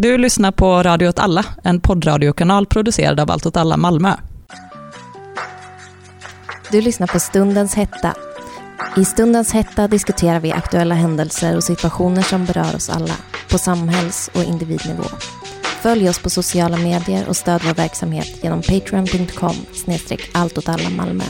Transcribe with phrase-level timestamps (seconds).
[0.00, 4.14] Du lyssnar på Radio åt alla, en poddradiokanal producerad av Allt åt alla Malmö.
[6.72, 8.14] Du lyssnar på Stundens hetta.
[8.96, 13.14] I Stundens hetta diskuterar vi aktuella händelser och situationer som berör oss alla,
[13.50, 15.04] på samhälls och individnivå.
[15.62, 20.30] Följ oss på sociala medier och stöd vår verksamhet genom patreon.com snedstreck
[20.96, 21.24] Malmö.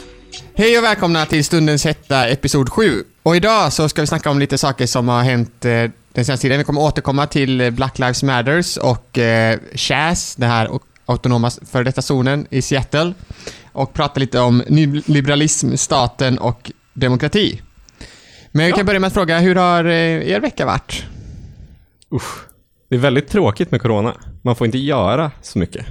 [0.55, 3.05] Hej och välkomna till Stundens hetta, episod 7.
[3.23, 6.43] Och idag så ska vi snacka om lite saker som har hänt eh, den senaste
[6.43, 6.59] tiden.
[6.59, 10.71] Vi kommer återkomma till Black Lives Matters och eh, Chas, det här
[11.07, 13.15] autonoma före detta zonen i Seattle.
[13.73, 17.63] Och prata lite om nyliberalism, staten och demokrati.
[18.53, 21.05] Men vi kan börja med att fråga, hur har eh, er vecka varit?
[22.15, 22.39] Usch.
[22.91, 24.15] Det är väldigt tråkigt med corona.
[24.43, 25.87] Man får inte göra så mycket.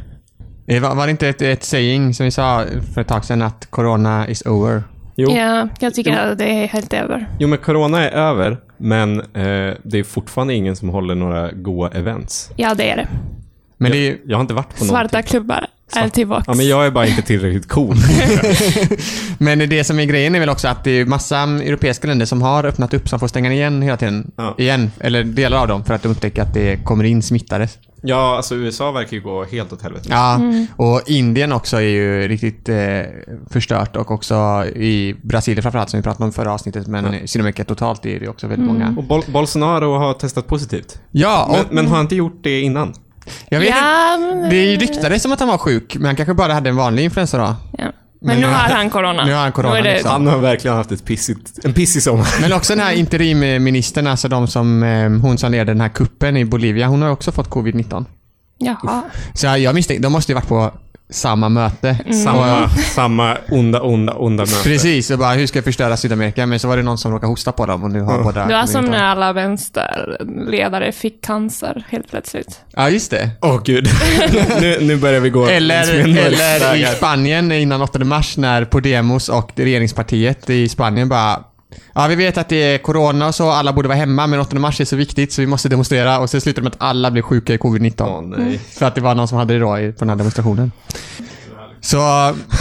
[0.68, 3.41] Eh, var, var det inte ett, ett saying som vi sa för ett tag sedan
[3.41, 4.84] att corona is over?
[5.20, 5.31] Jo.
[5.31, 6.31] Ja, jag tycker jo.
[6.31, 7.27] att det är helt över.
[7.39, 11.90] Jo, men corona är över, men eh, det är fortfarande ingen som håller några goa
[11.90, 12.49] events.
[12.55, 13.07] Ja, det är det.
[13.77, 15.23] Men det är, jag har inte varit på Svarta någonting.
[15.23, 16.43] klubbar är tillbaka.
[16.48, 17.95] Ja, men jag är bara inte tillräckligt cool.
[19.38, 22.41] men det som är grejen är väl också att det är massa europeiska länder som
[22.41, 24.32] har öppnat upp som får stänga igen hela tiden.
[24.35, 24.55] Ja.
[24.57, 27.68] Igen, eller delar av dem, för att de upptäcker att det kommer in smittade.
[28.01, 30.07] Ja, alltså USA verkar ju gå helt åt helvete.
[30.12, 30.67] Ja, mm.
[30.76, 33.01] och Indien också är ju riktigt eh,
[33.49, 37.27] förstört och också i Brasilien framförallt som vi pratade om förra avsnittet, men ja.
[37.27, 38.81] Sydamerika totalt är det också väldigt mm.
[38.81, 38.98] många.
[38.98, 40.99] Och Bol Bolsonaro har testat positivt.
[41.12, 42.93] Ja, och, men, men har inte gjort det innan?
[43.49, 44.49] Jag vet ja, men...
[44.49, 47.37] Det ryktades som att han var sjuk, men han kanske bara hade en vanlig influensa
[47.37, 47.55] då.
[47.77, 47.91] Ja.
[48.21, 49.26] Men, nu har han corona.
[49.26, 49.76] Nu har han corona.
[49.76, 49.93] Det...
[49.93, 50.12] Liksom.
[50.12, 52.27] Han har verkligen haft ett pissigt, en pissig sommar.
[52.41, 56.38] Men också den här interimministern, alltså de som, eh, hon som leder den här kuppen
[56.38, 58.05] i Bolivia, hon har också fått covid-19.
[58.57, 59.04] Jaha.
[59.34, 60.71] Så jag misstänker, de måste ju varit på
[61.10, 61.98] samma möte.
[62.05, 62.13] Mm.
[62.13, 64.63] Samma, samma onda, onda, onda möte.
[64.63, 66.46] Precis, och bara hur ska jag förstöra Sydamerika?
[66.46, 68.24] Men så var det någon som råkade hosta på dem och nu har mm.
[68.24, 68.47] båda...
[68.47, 72.62] Det var som när alla vänsterledare fick cancer helt plötsligt.
[72.72, 73.30] Ja, just det.
[73.41, 73.88] Åh oh, gud.
[74.62, 75.46] nu, nu börjar vi gå...
[75.46, 81.44] Eller, eller i Spanien innan 8 mars när Podemos och regeringspartiet i Spanien bara
[81.95, 84.59] Ja, vi vet att det är corona och så, alla borde vara hemma, men 8
[84.59, 87.11] mars är så viktigt så vi måste demonstrera och så slutar det med att alla
[87.11, 88.03] blir sjuka i covid-19.
[88.07, 88.59] Åh, nej.
[88.59, 90.72] För att det var någon som hade det då på den här demonstrationen.
[91.81, 91.97] Så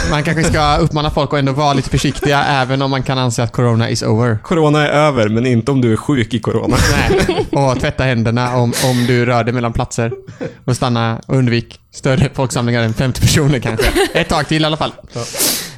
[0.09, 3.43] man kanske ska uppmana folk att ändå vara lite försiktiga även om man kan anse
[3.43, 4.37] att corona is over.
[4.43, 6.77] Corona är över, men inte om du är sjuk i corona.
[6.91, 10.11] Nej, och tvätta händerna om, om du rör dig mellan platser.
[10.65, 13.87] Och stanna och undvik större folksamlingar än 50 personer kanske.
[14.13, 14.91] Ett tag till i alla fall.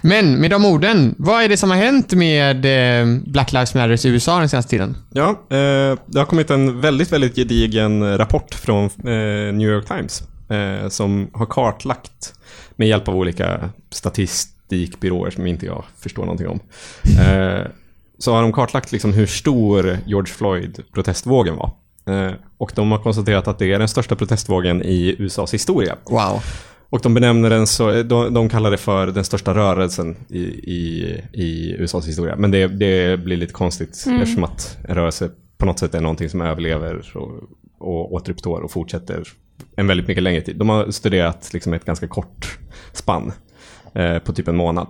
[0.01, 4.07] Men med de orden, vad är det som har hänt med eh, Black Lives Matter
[4.07, 4.97] i USA den senaste tiden?
[5.13, 10.23] Ja, eh, det har kommit en väldigt, väldigt gedigen rapport från eh, New York Times
[10.89, 12.33] som har kartlagt
[12.75, 16.59] med hjälp av olika statistikbyråer som inte jag förstår någonting om.
[18.17, 21.71] så har de kartlagt liksom hur stor George Floyd-protestvågen var.
[22.57, 25.95] och de har konstaterat att det är den största protestvågen i USAs historia.
[26.09, 26.41] Wow.
[26.89, 31.22] Och de benämner den så, de, de kallar det för den största rörelsen i, i,
[31.33, 32.35] i USAs historia.
[32.35, 34.22] Men det, det blir lite konstigt mm.
[34.22, 37.31] eftersom att en rörelse på något sätt är någonting som överlever och,
[37.78, 39.23] och återuppstår och fortsätter
[39.75, 40.55] en väldigt mycket längre tid.
[40.57, 42.57] De har studerat liksom ett ganska kort
[42.94, 43.31] spann
[43.94, 44.88] eh, på typ en månad.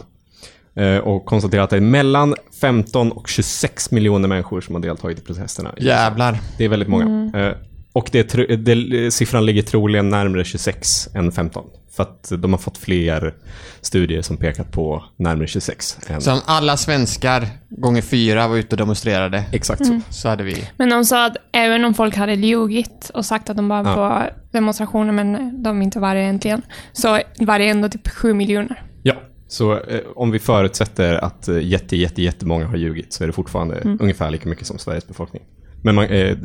[0.76, 5.20] Eh, och konstaterat att det är mellan 15 och 26 miljoner människor som har deltagit
[5.20, 5.74] i protesterna.
[5.78, 6.40] Jävlar.
[6.58, 7.06] Det är väldigt många.
[7.06, 7.36] Mm.
[7.36, 7.54] Eh,
[7.94, 8.24] och det,
[8.66, 11.66] det, siffran ligger troligen närmare 26 än 15.
[11.92, 13.34] För att de har fått fler
[13.82, 15.98] studier som pekat på närmare 26.
[16.08, 16.22] Än...
[16.22, 19.44] Så om alla svenskar gånger fyra var ute och demonstrerade.
[19.52, 19.92] Exakt så.
[19.92, 20.02] Mm.
[20.10, 20.70] Så hade vi.
[20.78, 23.96] Men de sa att även om folk hade ljugit och sagt att de var ja.
[23.96, 26.62] på demonstrationer men de inte var det egentligen.
[26.94, 28.84] Så var det ändå typ 7 miljoner.
[29.04, 29.16] Ja.
[29.48, 33.34] Så eh, om vi förutsätter att eh, jätte, jätte, jättemånga har ljugit så är det
[33.34, 33.98] fortfarande mm.
[34.02, 35.44] ungefär lika mycket som Sveriges befolkning.
[35.84, 36.38] Men man, eh,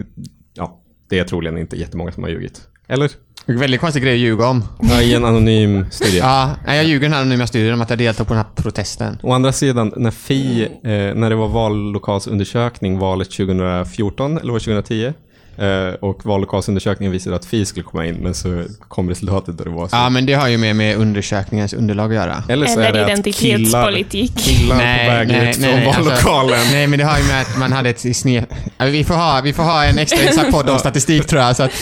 [0.54, 2.60] ja, det är troligen inte jättemånga som har ljugit.
[2.88, 3.10] Eller?
[3.46, 4.64] Väldigt konstig grej att ljuga om.
[4.82, 6.18] Ja, i en anonym studie.
[6.18, 9.18] ja, jag ljuger i den anonyma studien om att jag deltog på den här protesten.
[9.22, 10.70] Å andra sidan, när Fi, eh,
[11.14, 15.12] när det var vallokalsundersökning valet 2014, eller var 2010?
[15.58, 19.70] Eh, och vallokalsundersökningen visade att Fi skulle komma in, men så kom resultatet där det
[19.70, 19.96] var så.
[19.96, 22.42] Ja, men det har ju mer med undersökningens underlag att göra.
[22.48, 24.32] Eller så Eller är det identitetspolitik.
[24.36, 26.58] Att killar, killar nej, på väg nej, ut nej, från alltså, vallokalen.
[26.58, 28.44] Alltså, nej, men det har ju med att man hade ett sned...
[28.78, 31.62] Vi får ha, vi får ha en extra insatt podd om statistik tror jag, så
[31.62, 31.72] att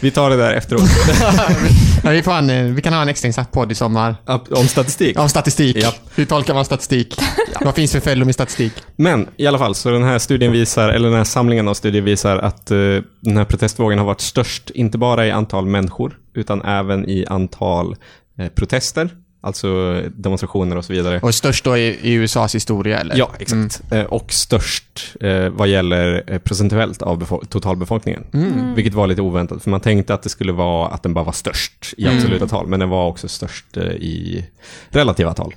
[0.00, 0.82] vi tar det där efteråt.
[2.04, 4.16] ja, vi, får en, eh, vi kan ha en extrainsatt podd i sommar.
[4.50, 5.18] Om statistik?
[5.18, 5.76] Om statistik.
[5.76, 5.94] Ja.
[6.14, 7.14] Hur tolkar man statistik?
[7.52, 7.60] Ja.
[7.64, 8.72] Vad finns för fällor med statistik?
[8.96, 12.02] Men i alla fall, så den här studien visar, eller den här samlingen av studier
[12.02, 16.62] visar att uh, den här protestvågen har varit störst, inte bara i antal människor, utan
[16.62, 17.96] även i antal
[18.40, 19.10] uh, protester
[19.42, 21.20] Alltså demonstrationer och så vidare.
[21.22, 23.16] Och störst då i, i USAs historia eller?
[23.16, 23.82] Ja, exakt.
[23.92, 28.24] Eh, Och störst eh, vad gäller eh, procentuellt av befo- totalbefolkningen.
[28.32, 28.74] Mm.
[28.74, 31.32] Vilket var lite oväntat, för man tänkte att det skulle vara att den bara var
[31.32, 32.16] störst i Mm.
[32.16, 34.46] absoluta tal, men den var också störst eh, i
[34.88, 35.54] relativa tal.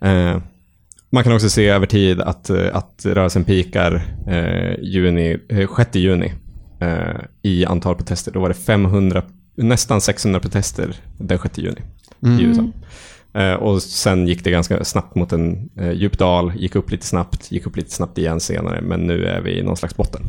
[0.00, 0.36] Eh,
[1.10, 5.94] man kan också se över tid att, eh, att rörelsen pikar eh, juni, eh, 6
[5.96, 6.32] juni
[6.80, 8.32] eh, i antal protester.
[8.32, 9.22] Då var det 500,
[9.56, 11.80] nästan 600 protester den 6 juni
[12.40, 12.68] i USA.
[13.34, 17.06] Eh, och sen gick det ganska snabbt mot en eh, djup dal, gick upp lite
[17.06, 20.22] snabbt, gick upp lite snabbt igen senare, men nu är vi i någon slags botten.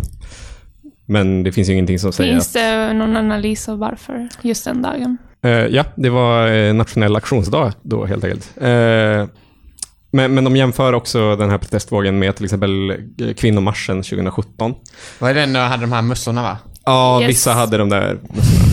[1.06, 2.54] Men det finns ju ingenting som säger Finns att...
[2.54, 5.18] det någon analys av varför just den dagen?
[5.44, 8.54] Eh, ja, det var eh, nationell aktionsdag då helt enkelt.
[8.58, 9.28] Eh,
[10.12, 12.96] men, men de jämför också den här protestvågen med till exempel
[13.38, 14.74] kvinnomarschen 2017.
[15.20, 16.58] Vad är den då hade de här mössorna va?
[16.86, 17.30] Ja, Yes.
[17.30, 18.18] vissa hade de där.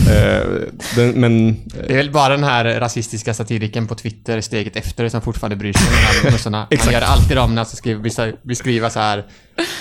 [0.09, 0.47] Eh,
[0.95, 1.55] den, men
[1.87, 5.73] Det är väl bara den här rasistiska satiriken på Twitter, steget efter, som fortfarande bryr
[5.73, 6.57] sig om de här mössorna.
[6.57, 6.93] Han Exakt.
[6.93, 8.01] gör alltid dem när han ska skriva,
[8.43, 9.25] beskriva- så här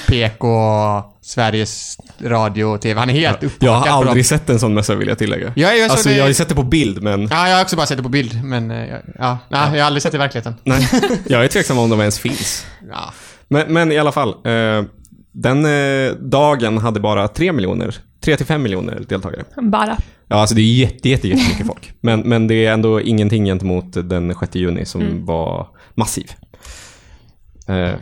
[0.06, 0.47] PK,
[1.23, 3.00] Sveriges Radio och TV.
[3.00, 5.53] Han är helt uppakad jag har aldrig sett en sån mössa vill jag tillägga.
[5.56, 7.62] Ja, jag alltså, det- jag har ju sett det på bild, men Ja, jag har
[7.62, 10.12] också bara sett det på bild, men eh, ja, ja, nej, jag har aldrig sett
[10.12, 10.55] det i verkligheten.
[10.65, 10.88] nej.
[11.29, 12.67] jag är tveksam om de ens finns.
[12.91, 13.12] Ja.
[13.49, 14.29] Men, men i alla fall.
[14.29, 14.82] Eh,
[15.32, 17.29] den eh, dagen hade bara
[18.20, 19.44] 3 miljoner, 3-5 miljoner deltagare.
[19.62, 19.96] Bara.
[20.28, 21.93] Ja, alltså det är jätte, jätte, jättemycket folk.
[22.00, 25.25] Men, men det är ändå ingenting gentemot den 6 juni som Mm.
[25.26, 26.31] var massiv.
[27.69, 27.94] Eh,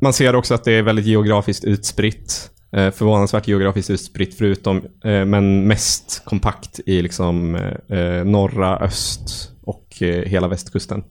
[0.00, 2.50] man ser också att det är väldigt geografiskt utspritt.
[2.72, 7.54] Eh, förvånansvärt geografiskt utspritt förutom, eh, men mest kompakt i liksom
[7.88, 11.04] eh, norra, öst och eh, hela västkusten.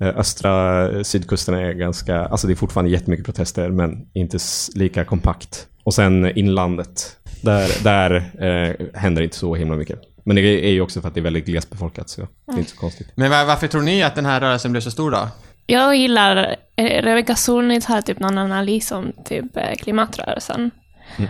[0.00, 4.38] Eh, östra sydkusten är ganska, alltså det är fortfarande jättemycket protester men inte
[4.74, 5.66] lika kompakt.
[5.84, 10.00] Och sen inlandet, där, där eh, händer inte så himla mycket.
[10.24, 12.70] Men det är ju också för att det är väldigt glesbefolkat så det är inte
[12.70, 13.08] så konstigt.
[13.14, 15.28] Men var, varför tror ni att den här rörelsen blev så stor då?
[15.66, 20.70] Jag gillar, eh, Rebecca Solnit hade typ någon analys om typ eh, klimatrörelsen.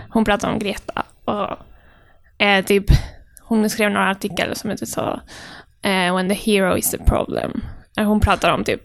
[0.09, 1.57] Hon pratade om Greta och
[2.45, 2.85] eh, typ,
[3.41, 5.21] hon skrev några artiklar som heter så
[5.81, 7.61] eh, When the hero is the problem.
[8.05, 8.81] Hon pratar om typ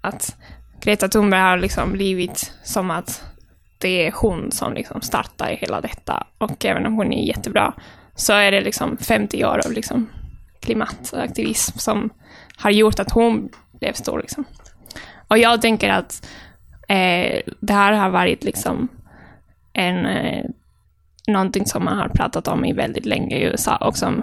[0.00, 0.36] att
[0.80, 3.24] Greta Thunberg har liksom blivit som att
[3.78, 6.26] det är hon som liksom startar hela detta.
[6.38, 7.74] Och även om hon är jättebra
[8.14, 10.08] så är det liksom 50 år av liksom
[10.60, 12.10] klimataktivism som
[12.56, 13.48] har gjort att hon
[13.80, 14.18] blev stor.
[14.20, 14.44] Liksom.
[15.28, 16.26] Och jag tänker att
[16.88, 18.88] eh, det här har varit liksom
[19.72, 20.44] en, eh,
[21.26, 24.22] någonting som man har pratat om i väldigt länge i USA och som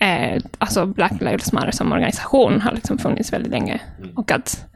[0.00, 3.80] eh, alltså Black Lives Matter som organisation har liksom funnits väldigt länge.
[4.16, 4.66] Och att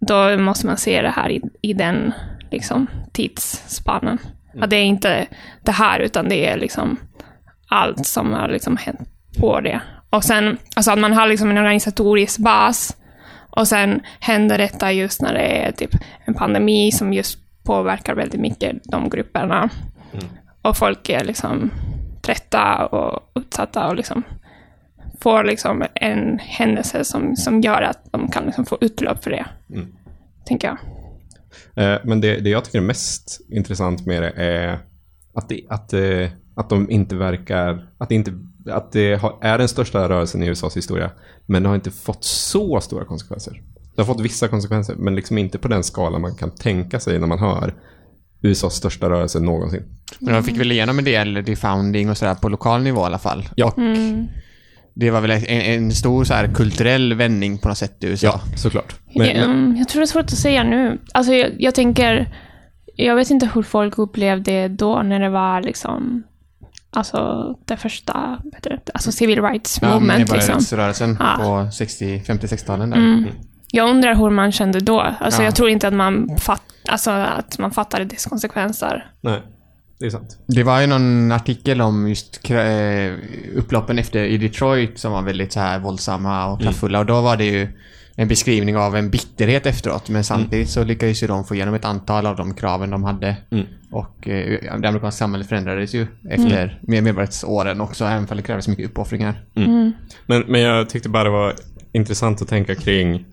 [0.00, 2.12] då måste man se det här i, i den
[2.50, 4.18] liksom, tidsspannen.
[4.60, 5.26] Att det är inte
[5.62, 6.96] det här, utan det är liksom
[7.68, 9.08] allt som har liksom hänt
[9.40, 9.80] på det.
[10.10, 12.96] Och sen, alltså att man har liksom en organisatorisk bas
[13.50, 15.90] och sen händer detta just när det är typ
[16.24, 19.68] en pandemi som just påverkar väldigt mycket de grupperna.
[20.62, 21.70] Och folk är liksom
[22.24, 24.22] trötta och utsatta och liksom
[25.20, 29.46] får liksom en händelse som, som gör att de kan liksom få utlopp för det.
[30.46, 30.78] Tänker jag.
[31.84, 34.78] Eh, Men det, det jag tycker är mest intressant med det är
[35.34, 37.88] att, det, att, eh, att de inte verkar...
[37.98, 38.32] Att det, inte,
[38.70, 41.10] att det har, är den största rörelsen i USAs historia,
[41.46, 43.62] men det har inte fått så stora konsekvenser.
[43.94, 47.18] Det har fått vissa konsekvenser, men liksom inte på den skala man kan tänka sig
[47.18, 47.74] när man hör
[48.44, 49.82] USAs största rörelse någonsin.
[50.20, 53.18] Men de fick väl igenom en del defounding och sådär på lokal nivå i alla
[53.18, 53.48] fall.
[53.56, 53.66] Ja.
[53.66, 53.72] Och
[54.94, 58.26] det var väl en, en stor så här kulturell vändning på något sätt i USA.
[58.26, 58.94] Ja, såklart.
[59.14, 60.98] Men, men, Mm, jag tror det är svårt att säga nu.
[61.14, 62.34] Alltså jag, jag tänker,
[62.96, 66.22] jag vet inte hur folk upplevde det då när det var liksom,
[66.90, 68.42] alltså det första,
[68.94, 70.36] alltså civil rights Ja, movement liksom.
[70.36, 71.36] medborgarrättsrörelsen Ja.
[71.64, 72.96] på 60, 50-60-talen där.
[72.96, 73.24] Mm.
[73.74, 75.00] Jag undrar hur man kände då.
[75.00, 75.44] Alltså Ja.
[75.44, 79.06] jag tror inte att man, fatt, alltså, att man fattade dess konsekvenser.
[79.20, 79.40] nej,
[79.98, 80.38] det är sant.
[80.46, 82.56] Det var ju någon artikel om just eh,
[83.56, 87.36] upploppen efter i Detroit som var väldigt så här våldsamma och kraftfulla och då var
[87.36, 87.68] det ju
[88.16, 91.84] en beskrivning av en bitterhet efteråt men samtidigt så lyckades ju de få igenom ett
[91.84, 93.36] antal av de kraven de hade.
[93.50, 93.66] Mm.
[93.90, 98.68] Och eh, det amerikanska samhället förändrades ju efter med medborgarrättsåren också även om det krävdes
[98.68, 99.44] mycket uppoffringar.
[100.26, 101.54] Men, men jag tyckte bara det var
[101.92, 103.24] intressant att tänka kring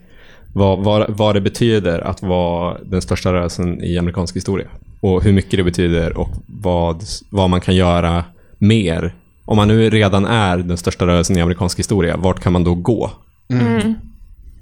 [0.53, 4.67] vad, vad, vad det betyder att vara den största rörelsen i amerikansk historia.
[5.00, 8.24] Och hur mycket det betyder och vad, vad man kan göra
[8.58, 9.15] mer.
[9.46, 12.75] Om man nu redan är den största rörelsen i amerikansk historia, vart kan man då
[12.75, 13.12] gå?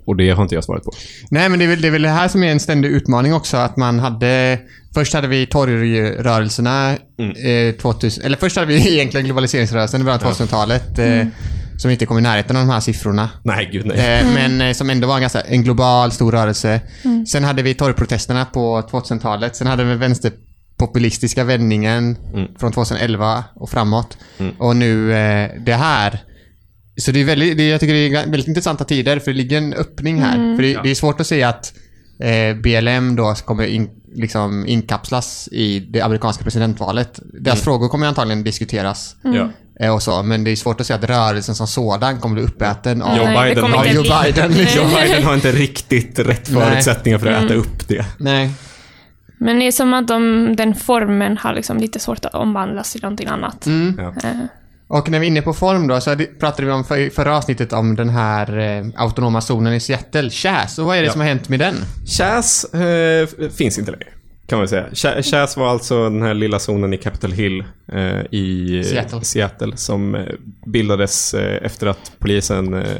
[0.06, 0.92] Och det har inte jag svarat på.
[1.32, 3.34] Nej, men det är, väl, det är väl det här som är en ständig utmaning
[3.34, 3.58] också.
[3.58, 4.60] Att man hade...
[4.94, 7.70] Först hade vi torgrörelserna Mm.
[7.70, 8.26] eh, 2000...
[8.26, 11.00] Eller först hade vi egentligen globaliseringsrörelsen i början av 2000-talet.
[11.00, 11.28] Eh,
[11.80, 13.30] som inte kom i närheten av de här siffrorna.
[13.44, 14.20] Nej, gud nej.
[14.20, 16.82] Eh, Men eh, som ändå var en, ganska, en global stor rörelse.
[17.28, 19.56] Sen hade vi torgprotesterna på 2000-talet.
[19.56, 22.18] Sen hade vi vänsterpopulistiska vändningen
[22.60, 24.18] från 2011 och framåt.
[24.58, 26.20] Och nu eh, det här.
[26.98, 29.58] Så det är väldigt, det, jag tycker det är väldigt intressanta tider för det ligger
[29.58, 30.56] en öppning här.
[30.56, 31.74] För det, det är svårt att se att
[32.20, 37.20] eh, BLM då kommer in, liksom inkapslas i det amerikanska presidentvalet.
[37.42, 39.16] Deras frågor kommer antagligen diskuteras.
[39.24, 39.50] Ja.
[39.80, 42.44] Eh, Och så, men det är svårt att säga att rörelsen som sådan kommer bli
[42.44, 44.82] uppäten av Joe Biden inte Joe Biden, liksom.
[44.82, 48.06] Joe Biden har inte riktigt rätt förutsättningar för att äta upp det.
[48.18, 48.50] Nej.
[49.38, 53.02] Men det är som att de, den formen har liksom lite svårt att omvandlas till
[53.02, 53.66] någonting annat.
[53.66, 53.96] Mm.
[53.98, 54.30] Ja.
[54.30, 54.36] Eh,
[54.88, 57.74] Och när vi är inne på form då, så pratade vi om för, förra avsnittet
[57.74, 60.80] om den här eh, autonoma zonen i Seattle, Chas.
[60.80, 61.12] Och vad är det Ja.
[61.12, 61.76] som har hänt med den?
[62.18, 64.08] Chas eh, finns inte längre.
[64.50, 64.86] Kan man säga.
[64.92, 67.64] Cha- Chas var alltså den här lilla zonen i Capitol Hill
[67.94, 69.22] eh, i Seattle.
[69.22, 70.22] Seattle som eh,
[70.66, 72.96] bildades eh, efter att polisen eh,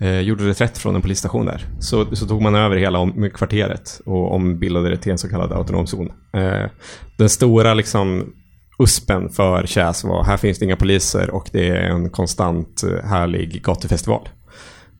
[0.00, 1.64] eh, gjorde reträtt från en polisstation där.
[1.80, 5.52] Så, så tog man över hela om, kvarteret och ombildade det till en så kallad
[5.52, 6.12] autonom zon.
[6.36, 6.70] Eh,
[7.18, 8.32] den stora liksom
[8.78, 13.62] uspen för Chas var här finns det inga poliser och det är en konstant härlig
[13.62, 14.28] gatufestival.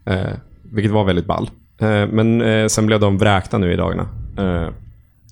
[0.06, 0.32] Eh,
[0.72, 1.50] vilket var väldigt ball.
[1.80, 4.08] Eh, men sen blev de vräkta nu i dagarna.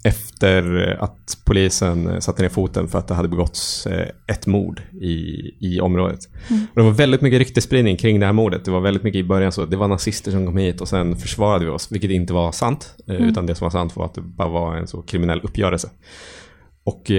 [0.04, 4.82] Efter att polisen eh, satte ner foten för att det hade begåtts eh, ett mord
[5.00, 5.14] i,
[5.60, 6.18] i området.
[6.50, 8.64] Och det var väldigt mycket ryktesspridning kring det här mordet.
[8.64, 11.16] Det var väldigt mycket i början så det var nazister som kom hit och sen
[11.16, 12.94] försvarade vi oss, vilket inte var sant.
[13.08, 15.90] Eh, Utan det som var sant var att det bara var en så kriminell uppgörelse.
[16.84, 17.10] Och,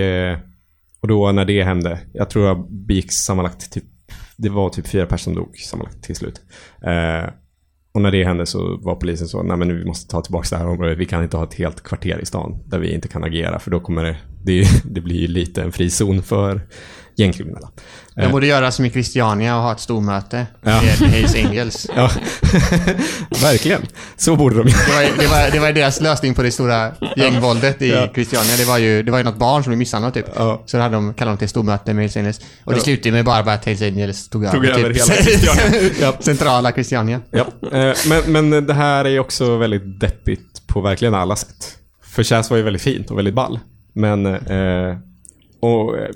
[0.99, 3.83] och då när det hände, jag tror jag begicks sammanlagt typ,
[4.37, 6.41] det var typ fyra personer som dog sammanlagt till slut.
[7.93, 10.57] Och när det hände så var polisen så, nej men vi måste ta tillbaka det
[10.57, 10.97] här området.
[10.97, 13.71] Vi kan inte ha ett helt kvarter i stan där vi inte kan agera för
[13.71, 16.61] då kommer det, det, det blir ju lite en frizon för
[17.15, 17.69] gängkriminella.
[18.15, 20.81] De borde göra som i Christiania och ha ett stormöte Ja.
[20.81, 21.87] med Hells Angels.
[21.95, 22.09] Ja,
[23.41, 23.81] verkligen.
[24.17, 24.79] Så borde de göra.
[24.89, 28.07] Det var, det, var, det var deras lösning på det stora gängvåldet i Ja.
[28.13, 28.55] Christiania.
[28.57, 30.25] Det var ju, det var ju något barn som blev misshandlat typ.
[30.35, 30.63] Ja.
[30.65, 32.41] Så då hade de, kallade de till stormöte med Hells Angels.
[32.63, 32.83] Och det Ja.
[32.83, 36.13] slutade med bara att Hells Angels tog, Tog över, över typ, hela Christiania.
[36.19, 37.21] Centrala Christiania.
[37.31, 41.77] Ja, eh, men, men det här är också väldigt deppigt på verkligen alla sätt.
[42.15, 43.59] För Chas var ju väldigt fint och väldigt ball.
[43.95, 44.97] Men, eh,
[45.63, 46.09] och eh,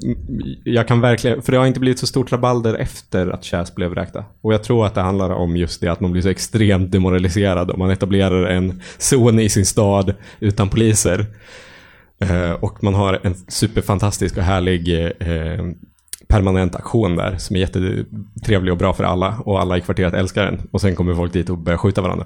[0.64, 3.90] jag kan verkligen, för det har inte blivit så stort rabalder efter att Chas blev
[3.90, 4.26] vräkta.
[4.42, 7.72] Och jag tror att det handlar om just det att man blir så extremt demoraliserad
[7.72, 11.26] om man etablerar en zon i sin stad utan poliser.
[12.22, 15.66] Eh, och man har en superfantastisk och härlig eh,
[16.28, 20.46] permanent aktion där som är jättetrevlig och bra för alla och alla i kvarteret älskar
[20.46, 20.62] den.
[20.72, 22.26] Och sen kommer folk dit och börjar skjuta varandra.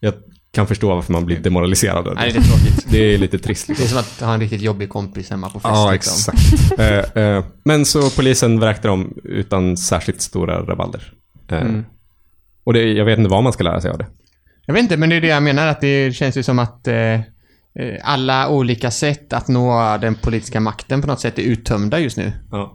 [0.00, 0.14] Jag
[0.58, 2.38] kan förstå varför man blir demoraliserad av Nej, det.
[2.38, 2.86] det är tråkigt.
[2.90, 3.66] Det är lite trist.
[3.66, 3.88] Det är Liksom.
[3.88, 5.72] som att ha en riktigt jobbig kompis hemma på fest.
[5.74, 6.34] Ja, liksom.
[6.34, 6.80] exakt.
[7.16, 11.12] Eh, eh, men så polisen vräkte dem utan särskilt stora rabalder.
[11.50, 11.84] Eh, Mm.
[12.64, 14.06] Och det, jag vet inte vad man ska lära sig av det.
[14.66, 16.86] Jag vet inte, men det är det jag menar att det känns ju som att
[16.88, 17.20] eh, eh,
[18.04, 22.32] alla olika sätt att nå den politiska makten på något sätt är uttömda just nu.
[22.50, 22.74] Ja.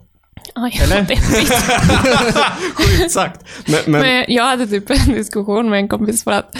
[0.55, 1.05] Oj, Eller?
[2.75, 3.41] Sjukt sagt.
[3.67, 6.55] Men, men, Men jag hade typ en diskussion med en kompis för att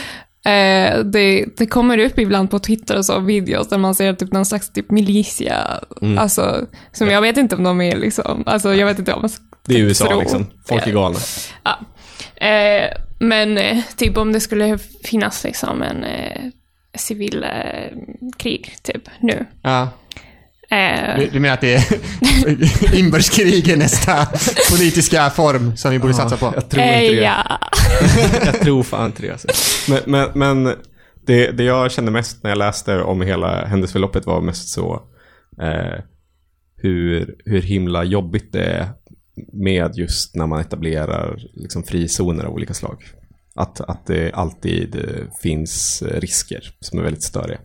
[0.45, 4.31] eh, det, det kommer upp ibland på Twitter och så videos där man ser typ
[4.31, 6.17] någon slags typ militia, Mm.
[6.17, 9.29] alltså, som jag vet inte om de är liksom, alltså jag vet inte om man
[9.65, 10.19] det är USA tro.
[10.19, 10.47] liksom.
[10.65, 11.19] Folk är galna.
[11.63, 11.79] Ja.
[12.47, 16.41] Eh, men eh, typ om det skulle finnas liksom en eh,
[16.97, 17.97] civil eh,
[18.38, 19.45] krig typ nu.
[19.62, 19.89] Ja.
[20.73, 24.27] Eh, Du, du menar att det är inbördeskrig är nästa
[24.71, 26.51] politiska form som vi borde satsa på?
[26.55, 27.21] Jag tror inte eh, det.
[27.21, 27.59] ja.
[28.45, 29.31] jag tror fan inte det.
[29.31, 29.47] Alltså.
[29.91, 30.29] Men, men,
[30.63, 30.75] men
[31.25, 35.01] det, det jag kände mest när jag läste om hela händelseförloppet var mest så
[35.61, 36.03] eh,
[36.75, 38.87] hur, hur himla jobbigt det är
[39.53, 43.03] med just när man etablerar liksom, frizoner av olika slag.
[43.55, 47.59] Att, att det alltid eh, finns risker som är väldigt störiga.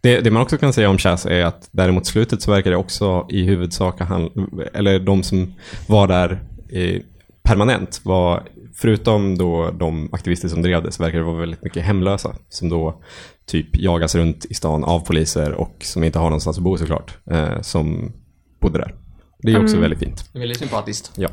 [0.00, 2.76] Det, det man också kan säga om Chas är att däremot slutet så verkar det
[2.76, 4.30] också i huvudsak han,
[4.74, 5.54] eller de som
[5.88, 7.00] var där eh,
[7.42, 8.42] permanent var,
[8.74, 12.68] förutom då de aktivister som drev det, så verkar det vara väldigt mycket hemlösa som
[12.68, 13.02] då
[13.46, 17.16] typ jagas runt i stan av poliser och som inte har någonstans att bo såklart,
[17.30, 18.12] eh, som
[18.60, 18.94] bodde där.
[19.42, 19.80] Det är också Mm.
[19.80, 20.24] väldigt fint.
[20.32, 21.12] Det är väldigt sympatiskt.
[21.16, 21.28] Ja.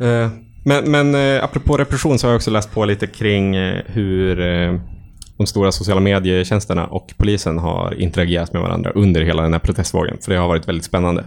[0.00, 0.30] Eh,
[0.64, 4.40] Men, men eh, apropå repression så har jag också läst på lite kring eh, hur
[4.40, 4.80] eh,
[5.36, 10.16] de stora sociala medietjänsterna och polisen har interagerat med varandra under hela den här protestvågen.
[10.20, 11.24] För det har varit väldigt spännande.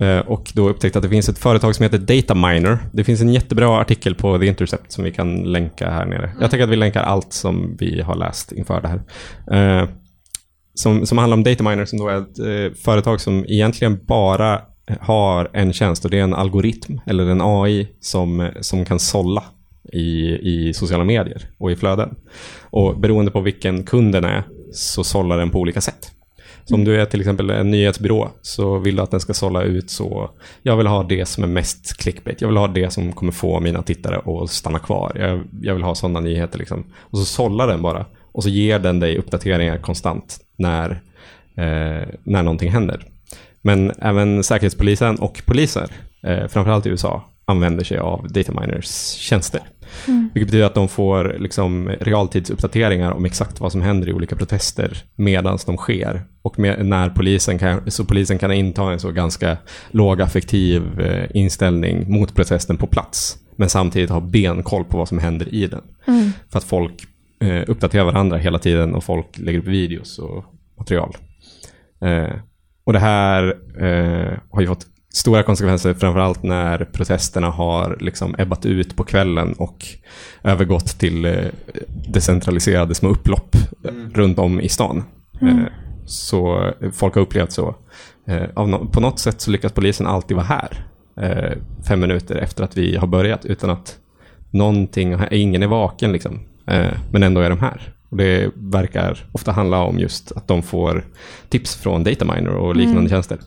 [0.00, 2.78] Eh, och då upptäckte att det finns ett företag som heter Dataminer.
[2.92, 6.32] Det finns en jättebra artikel på The Intercept som vi kan länka här nere.
[6.40, 9.82] Jag tänker att vi länkar allt som vi har läst inför det här.
[9.82, 9.88] Eh,
[10.74, 14.60] som, som handlar om Dataminer som då är ett eh, företag som egentligen bara
[15.00, 19.44] har en tjänst och det är en algoritm eller en AI som, som kan sålla
[19.94, 22.14] i, i sociala medier och i flöden.
[22.62, 26.10] Och beroende på vilken kunden är så sållar den på olika sätt.
[26.64, 29.62] Så om du är till exempel en nyhetsbyrå så vill du att den ska sålla
[29.62, 30.30] ut så
[30.62, 32.40] jag vill ha det som är mest clickbait.
[32.40, 35.12] Jag vill ha det som kommer få mina tittare att stanna kvar.
[35.14, 36.84] Jag, jag vill ha sådana nyheter liksom.
[36.96, 40.90] Och så sållar den bara och så ger den dig uppdateringar konstant när,
[41.56, 43.06] eh, när någonting händer.
[43.62, 45.90] Men även Säkerhetspolisen och poliser,
[46.22, 49.60] eh, framförallt i USA, använder sig av dataminers tjänster.
[50.08, 50.30] Mm.
[50.34, 55.04] Vilket betyder att de får liksom realtidsuppdateringar om exakt vad som händer i olika protester
[55.14, 56.24] medan de sker.
[56.42, 59.56] Och med, när polisen kan, så polisen kan inta en så ganska
[59.90, 63.38] lågaffektiv eh, inställning mot protesten på plats.
[63.56, 65.82] Men samtidigt ha benkoll på vad som händer i den.
[66.06, 66.30] Mm.
[66.50, 67.04] För att folk
[67.40, 70.44] eh, uppdaterar varandra hela tiden och folk lägger upp videos och
[70.78, 71.16] material.
[72.00, 72.36] Eh,
[72.84, 73.46] och det här
[73.78, 79.52] eh, har ju fått stora konsekvenser, framförallt när protesterna har liksom ebbat ut på kvällen
[79.52, 79.86] och
[80.42, 81.34] övergått till eh,
[82.08, 83.56] decentraliserade små upplopp
[83.88, 84.10] mm.
[84.14, 85.04] runt om i stan.
[85.40, 85.58] Mm.
[85.58, 85.64] Eh,
[86.06, 87.74] så folk har upplevt så.
[88.26, 88.44] Eh,
[88.92, 90.86] på något sätt så lyckas polisen alltid vara här
[91.88, 93.96] fem minuter efter att vi har börjat utan att
[94.50, 96.40] någonting, ingen är vaken liksom.
[97.10, 97.94] Men ändå är de här.
[98.08, 101.04] Och det verkar ofta handla om just att de får
[101.48, 103.10] tips från dataminer och liknande mm.
[103.10, 103.38] tjänster.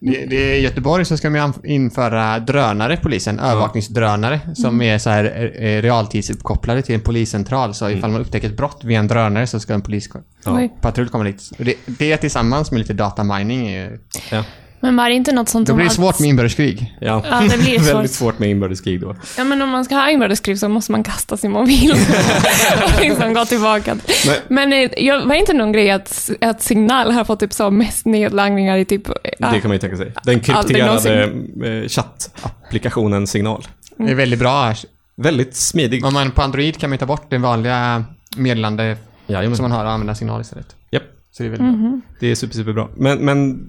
[0.00, 4.94] Det, det, I Göteborg så ska de införa drönare, polisen, övervakningsdrönare, som mm.
[4.94, 7.74] är så här eh, eh, realtidsuppkopplade till en poliscentral.
[7.74, 8.12] Så ifall mm.
[8.12, 11.52] man upptäcker ett brott via en drönare så ska en polispatrull komma dit.
[11.58, 13.98] Det, det tillsammans med lite datamining är
[14.30, 14.44] ja.
[14.82, 16.96] Men var det inte något sånt Då blir det svårt med inbördeskrig.
[17.00, 17.94] Ja, ja det blir svårt.
[17.94, 19.16] väldigt svårt med inbördeskrig då.
[19.38, 23.34] Ja, men om man ska ha inbördeskrig så måste man kasta sin mobil och liksom
[23.34, 23.96] gå tillbaka.
[24.26, 27.52] Men, men eh, jag, var det inte någon grej att, att Signal har fått typ
[27.52, 29.08] så mest nedladdningar i typ...
[29.38, 30.12] Ja, det kan man ju tänka sig.
[30.24, 31.22] Den krypterade
[31.64, 33.66] eh, chattapplikationen Signal.
[33.96, 34.06] Mm.
[34.06, 34.74] Det är väldigt bra.
[35.16, 36.04] Väldigt smidig.
[36.04, 38.04] Om man på Android kan man ta bort det vanliga
[38.36, 38.96] meddelande
[39.26, 40.76] ja, som man har och använda Signal istället.
[40.90, 41.02] Japp.
[41.32, 41.80] Så det är väldigt mm -hmm.
[41.80, 41.90] bra.
[41.90, 42.02] Mhm.
[42.20, 42.88] Det är super, superbra.
[42.96, 43.68] Men, men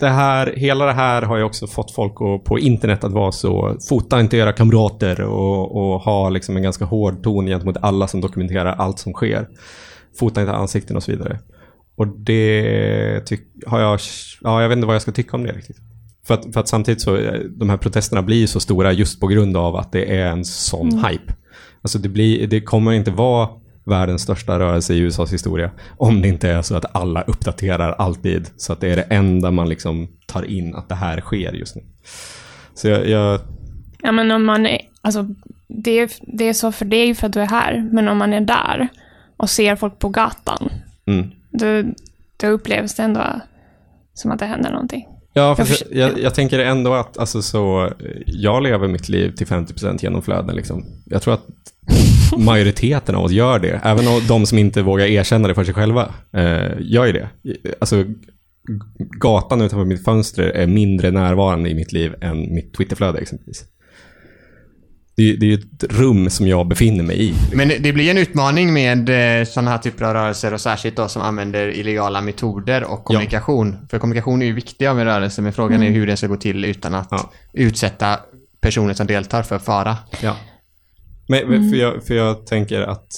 [0.00, 3.32] det här, hela det här har ju också fått folk att, på internet att vara
[3.32, 8.08] så, fota inte era kamrater och, och ha liksom en ganska hård ton gentemot alla
[8.08, 9.48] som dokumenterar allt som sker.
[10.18, 11.38] Fota inte ansikten och så vidare.
[11.96, 13.32] Och det
[13.66, 14.00] har jag,
[14.42, 15.76] ja jag vet inte vad jag ska tycka om det riktigt.
[16.26, 17.18] För att, för att samtidigt så,
[17.50, 20.88] de här protesterna blir så stora just på grund av att det är en sån
[20.88, 21.04] mm.
[21.04, 21.34] hype.
[21.82, 23.48] Alltså det, blir, det kommer inte vara
[23.86, 25.70] världens största rörelse i USAs historia.
[25.96, 28.50] Om det inte är så att alla uppdaterar alltid.
[28.56, 31.76] Så att det är det enda man liksom tar in att det här sker just
[31.76, 31.82] nu.
[32.74, 33.08] Så jag...
[33.08, 33.40] jag...
[34.02, 35.28] Ja men om man är, alltså
[35.68, 37.88] det är, det är så för dig för att du är här.
[37.92, 38.88] Men om man är där
[39.36, 40.70] och ser folk på gatan.
[41.06, 41.30] Mm.
[41.50, 41.92] Då,
[42.36, 43.40] då upplevs det ändå
[44.14, 45.06] som att det händer någonting.
[45.32, 47.92] Ja, för jag, jag, jag, tänker ändå att alltså, så,
[48.26, 50.56] jag lever mitt liv till 50% genom flöden.
[50.56, 50.84] Liksom.
[51.04, 51.46] Jag tror att
[52.38, 53.80] majoriteten av oss gör det.
[53.84, 57.28] Även de som inte vågar erkänna det för sig själva eh, gör ju det.
[57.78, 58.04] Alltså,
[59.20, 63.64] gatan utanför mitt fönster är mindre närvarande i mitt liv än mitt Twitterflöde exempelvis.
[65.16, 67.34] Det, det är ju ett rum som jag befinner mig i.
[67.54, 69.08] Men det blir en utmaning med
[69.40, 73.76] eh, sådana här typer av rörelser och särskilt då som använder illegala metoder och kommunikation.
[73.80, 73.88] Ja.
[73.90, 75.88] För kommunikation är ju viktig av en rörelse, men frågan mm.
[75.88, 77.32] är hur det ska gå till utan att ja.
[77.52, 78.18] utsätta
[78.60, 79.96] personer som deltar för fara.
[80.22, 80.36] Ja.
[81.28, 81.70] Men, mm.
[81.70, 83.08] för, jag, för jag tänker att,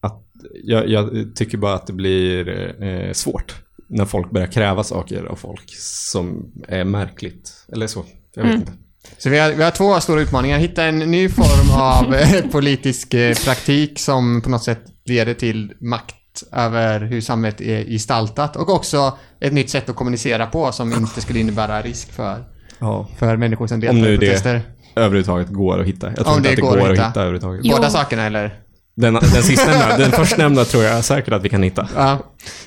[0.00, 0.22] att
[0.64, 2.48] jag, jag tycker bara att det blir
[2.82, 3.54] eh, svårt
[3.88, 7.52] när folk börjar kräva saker av folk som är märkligt.
[7.72, 8.04] Eller så.
[8.34, 8.60] Jag vet mm.
[8.60, 8.72] inte.
[9.18, 10.58] Så vi har, vi har två stora utmaningar.
[10.58, 15.72] Hitta en ny form av eh, politisk eh, praktik som på något sätt leder till
[15.80, 16.14] makt
[16.52, 21.20] över hur samhället är gestaltat och också ett nytt sätt att kommunicera på som inte
[21.20, 22.44] skulle innebära risk för,
[22.78, 23.08] ja.
[23.18, 24.54] för människor som deltar i protester.
[24.54, 24.62] Det
[24.96, 26.06] överhuvudtaget går att hitta.
[26.06, 27.62] Jag tror Om inte det att det går, går att hitta, hitta överhuvudtaget.
[27.62, 28.60] Båda sakerna eller?
[28.96, 31.88] Den, den sistnämnda, den förstnämnda tror jag säkert att vi kan hitta.
[31.96, 32.18] Ja.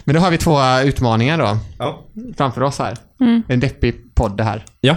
[0.03, 1.57] Men då har vi två utmaningar då.
[1.77, 2.05] Ja.
[2.37, 2.97] Framför oss här.
[3.21, 3.43] Mm.
[3.47, 4.65] En deppig podd det här.
[4.81, 4.95] Ja.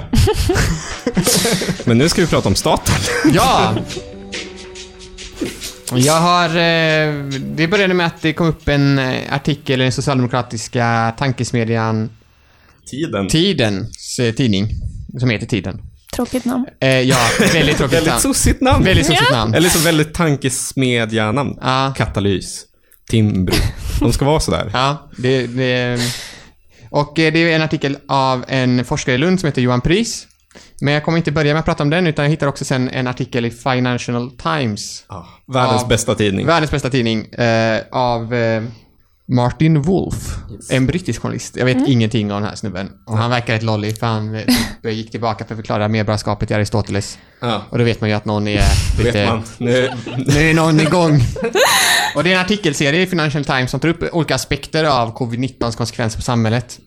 [1.85, 2.95] Men nu ska vi prata om staten.
[3.33, 3.75] ja!
[5.95, 6.49] Jag har...
[6.49, 12.11] Eh, det började med att det kom upp en eh, artikel i den socialdemokratiska tankesmedjan
[12.91, 13.29] Tiden.
[13.29, 14.69] Tidens eh, tidning.
[15.21, 15.81] Som heter Tiden.
[16.17, 16.67] Tråkigt namn.
[16.81, 17.17] Eh, ja,
[17.53, 18.05] väldigt tråkigt namn.
[18.05, 18.85] väldigt sossigt namn.
[18.85, 19.55] Väldigt sossigt namn.
[19.55, 21.59] Eller så väldigt tankesmedja-namn.
[21.61, 21.95] Ja.
[21.97, 22.65] Katalys.
[23.11, 23.55] Timbro.
[24.01, 24.71] De ska vara sådär.
[24.73, 26.01] Ja, det, det...
[26.91, 30.27] Och eh, det är en artikel av en forskare i Lund som heter Johan Pris.
[30.81, 32.89] Men jag kommer inte börja med att prata om den, utan jag hittar också sen
[32.89, 35.05] en artikel i Financial Times.
[35.07, 36.47] Ah, världens av, bästa tidning.
[36.47, 37.27] Världens bästa tidning.
[37.27, 38.63] Eh, av eh,
[39.29, 40.37] Martin Wolf,
[40.71, 41.57] en brittisk journalist.
[41.57, 42.91] Jag vet ingenting om den här snubben.
[43.07, 44.41] Och han verkar ett lolly för han eh,
[44.83, 47.19] typ gick tillbaka för att förklara medborgarskapet i Aristoteles.
[47.41, 48.63] Ja, Och då vet man ju att någon är
[48.97, 49.27] det vet lite...
[49.27, 49.43] man.
[49.59, 49.91] Nu,
[50.27, 51.21] Nu är någon igång.
[52.17, 55.77] Och det är en artikelserie i Financial Times som tar upp olika aspekter av covid-19s
[55.77, 56.79] konsekvenser på samhället.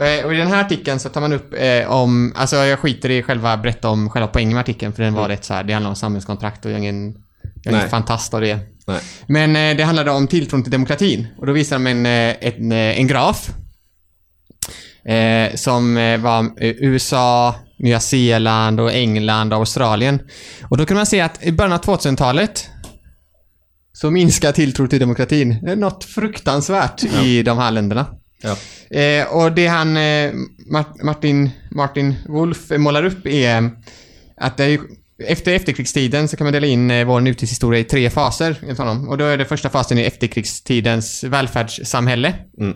[0.00, 3.10] Eh, Och i den här artikeln så tar man upp eh, om, alltså jag skiter
[3.10, 5.72] i själva berätta om själva poängen med artikeln för den var rätt så här, det
[5.72, 7.14] handlar om samhällskontrakt och ingen,
[7.66, 7.80] jag är Nej.
[7.80, 8.58] ingen fantast av det.
[8.86, 9.00] nej.
[9.26, 11.26] Men eh, det handlade om tilltron till demokratin.
[11.38, 13.50] Och då visar de en, eh, en, eh, en graf.
[15.04, 20.20] Eh, som eh, var eh, USA, Nya Zeeland och England och Australien.
[20.62, 22.68] Och då kan man se att i början av 2000-talet
[23.92, 25.58] så minskar tilltron till demokratin.
[25.62, 28.06] Det är något fruktansvärt i de här länderna.
[28.42, 28.56] Ja.
[28.98, 30.32] Eh, och det han, eh,
[30.72, 33.70] Mart- Martin, Martin Wolf eh, målar upp är
[34.36, 34.88] att det är, ju-
[35.24, 38.56] efter efterkrigstiden så kan man dela in eh, vår nutidshistoria i tre faser.
[38.62, 39.08] enligt honom.
[39.08, 42.34] Och då är det första fasen i efterkrigstidens välfärdssamhälle.
[42.60, 42.74] Mm.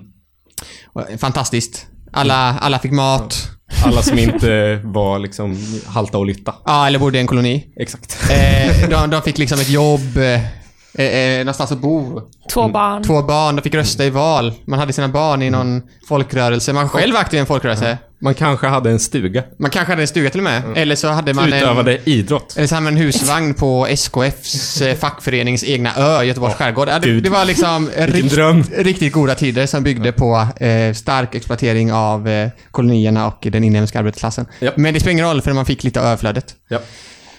[1.11, 1.87] Eh, Fantastiskt.
[2.13, 3.49] Alla, alla fick mat.
[3.85, 6.55] Alla som inte var liksom halta och lytta.
[6.65, 7.73] Ja, eller bodde i en koloni.
[7.77, 8.19] Exakt.
[8.31, 12.21] Eh, de, de fick liksom ett jobb, eh, eh, någonstans att bo.
[12.53, 13.03] Två barn.
[13.03, 14.53] Två barn, de fick rösta i val.
[14.67, 16.73] Man hade sina barn i någon folkrörelse.
[16.73, 17.99] Man själv var aktiv i en folkrörelse.
[18.23, 19.43] Man kanske hade en stuga.
[19.57, 20.63] Man kanske hade en stuga till och med.
[20.77, 21.53] Eller så hade man en...
[21.53, 22.55] Utövade idrott.
[22.57, 26.89] Eller så hade man en husvagn på SKFs eh, fackförenings egna ö Göteborgs skärgård.
[26.89, 28.39] Ja, det, det var liksom rikt,
[28.77, 33.99] riktigt goda tider som byggde på eh, stark exploatering av eh, kolonierna och den inhemska
[33.99, 34.47] arbetarklassen.
[34.61, 34.77] Japp.
[34.77, 36.55] Men det spelar ingen roll för man fick lite av överflödet.
[36.69, 36.79] Ja.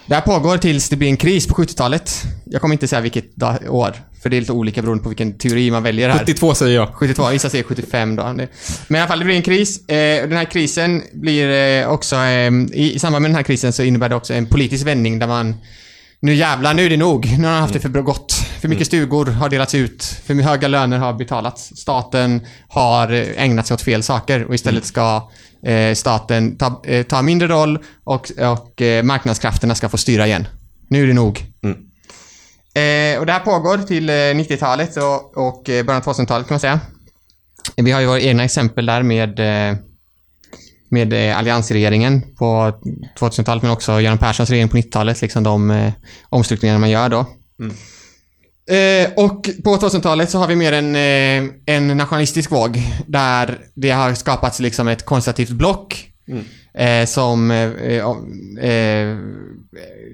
[0.06, 2.24] Det här pågår tills det blir en kris på 70-talet.
[2.46, 5.38] Jag kommer inte säga vilket dag, år, för det är lite olika beroende på vilken
[5.38, 6.20] teori man väljer här.
[6.20, 6.88] 72 säger jag.
[6.94, 8.24] 72, vissa säger 75 då.
[8.24, 8.48] Men
[8.90, 9.88] i alla fall, det blir en kris.
[9.88, 13.84] Eh, den här krisen blir eh, också, eh, i, samband med den här krisen så
[13.84, 15.56] innebär det också en politisk vändning där man
[16.20, 17.26] nu jävlar, nu är det nog.
[17.26, 18.34] Nu har man haft det för gott.
[18.34, 20.04] För mycket stugor har delats ut.
[20.04, 21.72] För höga löner har betalats.
[21.76, 25.30] Staten har ägnat sig åt fel saker och istället ska
[25.64, 30.48] eh, staten ta, eh, ta mindre roll och, och eh, marknadskrafterna ska få styra igen.
[30.88, 31.46] Nu är det nog.
[31.64, 31.78] Mm.
[32.74, 36.54] Eh, och det här pågår till eh, 90-talet och, och eh, början av 2000-talet kan
[36.54, 36.80] man säga.
[37.76, 39.78] Vi har ju våra egna exempel där med, eh,
[40.90, 42.74] med eh, alliansregeringen på
[43.20, 45.22] 2000-talet men också Göran Perssons regering på 90-talet.
[45.22, 45.94] Liksom de eh,
[46.30, 47.26] omstruktureringar man gör då.
[48.70, 53.92] Eh, och på 2000-talet så har vi mer en, eh, en nationalistisk våg där det
[53.92, 56.12] har skapats liksom ett konservativt block
[56.74, 57.96] eh, som eh,
[58.70, 59.18] eh,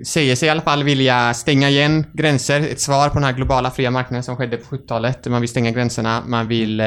[0.06, 2.62] säger sig i alla fall vilja stänga igen gränser.
[2.62, 5.26] Ett svar på den här globala fria marknaden som skedde på 70-talet.
[5.28, 6.82] Man vill stänga gränserna, man vill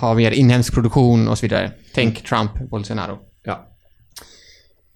[0.00, 1.70] ha mer inhemsk produktion och så vidare.
[1.94, 3.18] Tänk Trump, Bolsonaro.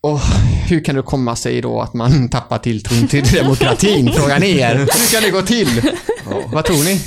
[0.06, 0.12] Ja.
[0.12, 0.20] Och
[0.68, 4.12] hur kan det komma sig då att man tappar tilltron till demokratin?
[4.14, 4.74] Frågan är.
[4.76, 5.82] Hur kan det gå till?
[6.52, 7.00] Vad tror ni?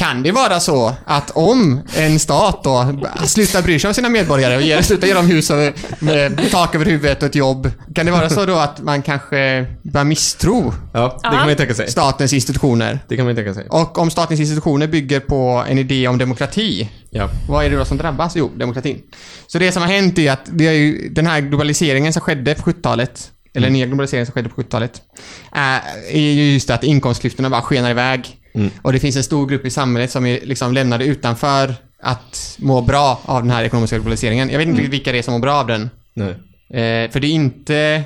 [0.00, 2.86] Kan det vara så att om en stat då
[3.26, 5.56] slutar bry sig om sina medborgare och ger, slutar ge dem hus och
[5.98, 7.70] med tak över huvudet och ett jobb.
[7.94, 11.54] Kan det vara så då att man kanske börjar misstro Ja, det kan man ju
[11.54, 11.90] tänka sig.
[11.90, 12.98] statens institutioner?
[13.08, 13.66] Det kan man ju tänka sig.
[13.68, 17.28] Och om statens institutioner bygger på en idé om demokrati, Ja.
[17.48, 18.36] vad är det då som drabbas?
[18.36, 18.98] Jo, demokratin.
[19.46, 22.54] Så det som har hänt är att det är ju den här globaliseringen som skedde
[22.54, 25.02] på 70-talet, eller den nya globaliseringen som skedde på 70-talet,
[25.52, 28.36] är, är ju just det att inkomstklyftorna bara skenar iväg.
[28.82, 32.80] Och det finns en stor grupp i samhället som är liksom lämnade utanför att må
[32.80, 34.50] bra av den här ekonomiska globaliseringen.
[34.50, 35.90] Jag vet inte vilka det är som mår bra av den.
[36.14, 36.30] Nej.
[36.70, 38.04] Eh, för det är inte...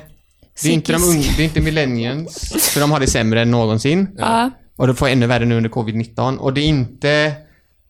[0.63, 3.51] Det är inte, de unga, det är inte millennials, för de har det sämre än
[3.51, 4.07] någonsin.
[4.17, 4.51] Ja.
[4.75, 6.37] Och det får ännu värre nu under covid-19.
[6.37, 7.33] Och det är inte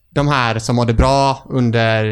[0.09, 2.03] de här som mådde bra under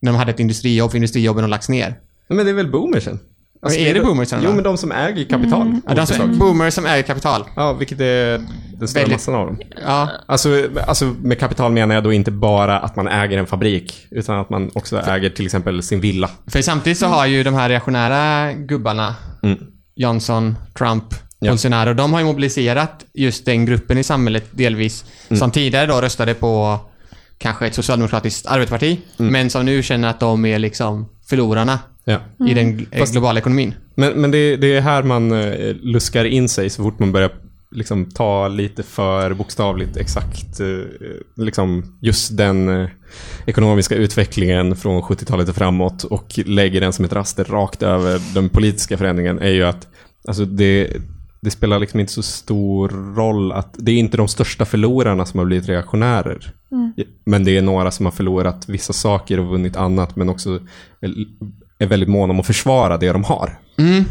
[0.00, 1.94] när de hade ett industrijobb, för industrijobben har lagts ner.
[2.28, 3.18] Men det är väl boomersen?
[3.62, 5.80] Alltså, är det boomersen, Jo, men de som äger kapital.
[5.88, 7.44] Ja, de som, boomers som äger kapital.
[7.56, 8.38] Ja, vilket är
[8.78, 9.58] den stora Väldigt- massan av dem.
[9.86, 10.08] Ja.
[10.26, 14.38] Alltså, alltså med kapital menar jag då inte bara att man äger en fabrik, utan
[14.40, 16.30] att man också äger till exempel sin villa.
[16.46, 19.58] För samtidigt så har ju de här reaktionära gubbarna, Mm.
[19.96, 21.04] Johnson, Trump,
[21.42, 21.50] Ja.
[21.50, 25.38] Bolsonaro, de har ju mobiliserat just den gruppen i samhället delvis, Mm.
[25.38, 26.78] som tidigare då röstade på
[27.38, 29.32] kanske ett socialdemokratiskt arbetarparti, Mm.
[29.32, 32.18] men som nu känner att de är liksom förlorarna Ja.
[32.48, 33.74] i den Fast- globala ekonomin.
[33.94, 37.30] Men, men det, det är här man eh, luskar in sig så fort man börjar
[37.70, 40.66] liksom ta lite för bokstavligt exakt eh,
[41.36, 42.88] liksom just den eh,
[43.46, 48.48] ekonomiska utvecklingen från 70-talet och framåt och lägger den som ett raster rakt över den
[48.48, 49.88] politiska förändringen är ju att
[50.28, 50.96] alltså det,
[51.40, 55.38] det spelar liksom inte så stor roll att det är inte de största förlorarna som
[55.38, 56.52] har blivit reaktionärer.
[57.24, 60.60] Men det är några som har förlorat vissa saker och vunnit annat men också
[61.80, 63.58] är- väldigt måna om att försvara det de har.
[63.78, 64.04] Mm.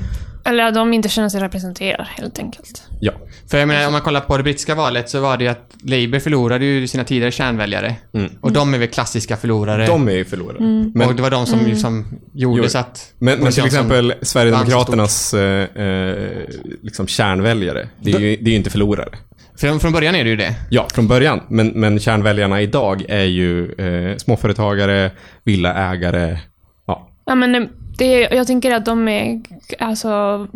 [0.45, 2.83] Eller att de inte känner sig representerade helt enkelt.
[3.01, 3.11] Ja.
[3.51, 5.71] För jag menar, om man kollar på det brittiska valet så var det ju att
[5.83, 7.95] Labour förlorade ju sina tidigare kärnväljare.
[8.13, 8.31] Mm.
[8.41, 9.85] Och de är väl klassiska förlorare.
[9.87, 10.57] De är ju förlorare.
[10.57, 10.61] och
[10.95, 12.69] Men, det var de som liksom gjorde Jo.
[12.69, 13.13] så att...
[13.19, 16.15] men, men till exempel Sverigedemokraternas eh, eh,
[16.83, 19.09] liksom kärnväljare, det är ju det är ju inte förlorare.
[19.57, 20.55] Från, från början är det ju det.
[20.69, 21.41] Ja, från början.
[21.49, 25.11] Men, men kärnväljarna idag är ju eh, småföretagare,
[25.43, 26.37] villaägare.
[27.29, 27.35] Ja.
[27.35, 29.41] Men det, jag tänker att de är,
[29.79, 30.47] alltså,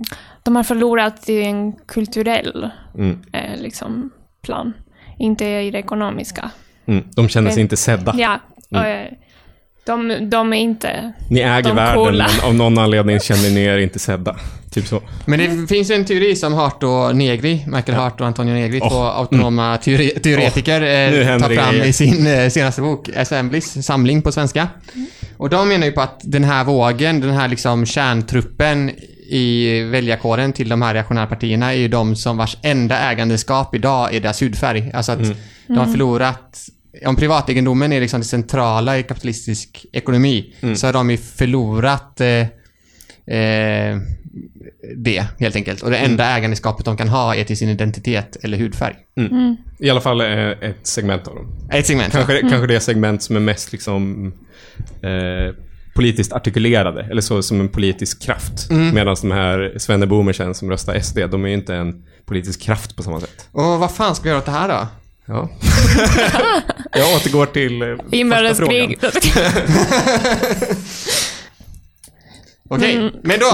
[0.44, 4.10] de har förlorat i en kulturell Mm, eh, liksom,
[4.42, 4.74] plan.
[5.18, 6.52] Inte i det ekonomiska.
[6.86, 7.04] mm.
[7.16, 7.62] De känner sig Okej.
[7.62, 8.14] inte sedda.
[8.18, 8.40] Ja,
[8.72, 9.16] Mm.
[9.86, 11.14] De, de är inte...
[11.30, 12.28] Ni äger De världen, coola.
[12.38, 14.36] men av någon anledning känner ni er inte sedda.
[14.72, 15.02] Typ så.
[15.26, 18.80] Men det finns ju en teori som Hart och Negri, Michael Hart och Antonio Negri,
[18.82, 18.90] Oh.
[18.90, 20.82] två autonoma teori- teoretiker,
[21.24, 24.68] händer tar fram i sin eh, senaste bok, Assemblies, samling på svenska.
[25.38, 28.92] Och de menar ju på att den här vågen, den här liksom kärntruppen
[29.30, 34.16] i väljarkåren till de här reaktionära partierna är ju de som vars enda ägandeskap idag
[34.16, 34.92] är deras hudfärg.
[34.94, 35.20] Alltså att
[35.68, 36.60] de har förlorat
[37.06, 42.42] om privategendomen är liksom det centrala i kapitalistisk ekonomi så har de ju förlorat eh,
[43.38, 43.98] eh,
[44.96, 45.82] det helt enkelt.
[45.82, 48.96] Och det enda ägandeskapet de kan ha är till sin identitet eller hudfärg.
[49.80, 51.48] I alla fall eh, ett segment av dem.
[51.72, 52.14] Ett segment.
[52.14, 54.34] Kanske, kanske det segment som är mest liksom
[55.02, 55.56] eh,
[55.96, 58.72] politiskt artikulerade, eller så som en politisk kraft.
[58.94, 63.04] Medan de här svenneboomersen som röstar SD, de är ju inte en politisk kraft på
[63.04, 63.50] samma sätt.
[63.52, 64.88] Och vad fan ska vi göra åt det här då?
[65.26, 65.50] Ja.
[66.92, 67.88] Jag återgår till eh.
[68.12, 69.00] Inbördeskrig.
[72.70, 73.52] Okej, men då...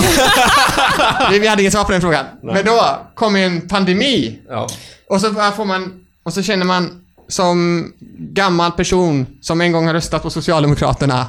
[1.39, 2.25] vi, hade inget svar på den frågan.
[2.43, 4.39] Men då kommer ju en pandemi.
[4.49, 4.67] Ja.
[5.09, 6.05] Och så får man...
[6.23, 11.27] Och så känner man som gammal person som en gång har röstat på Socialdemokraterna.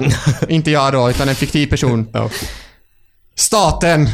[0.49, 2.07] inte jag då, utan en fiktiv person.
[2.13, 2.29] Ja.
[3.41, 4.09] Staten,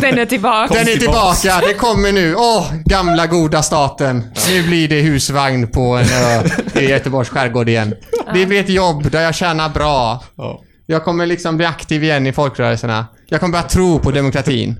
[0.00, 0.74] Den är tillbaka.
[0.74, 1.60] den är tillbaka.
[1.66, 2.34] Det kommer nu.
[2.34, 4.24] Åh, gamla goda staten.
[4.48, 6.42] Nu blir det husvagn på en ö
[6.80, 7.94] i Göteborgs skärgård igen.
[8.34, 10.24] Det blir ett jobb där jag tjänar bra.
[10.36, 10.62] Ja.
[10.86, 13.06] Jag kommer liksom bli aktiv igen i folkrörelserna.
[13.28, 14.76] Jag kommer börja tro på demokratin.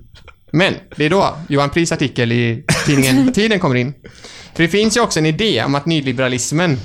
[0.53, 3.95] Men det är då Johan Pris artikel i tidningen Tiden kommer in.
[4.55, 6.81] För det finns ju också en idé om att nyliberalismen,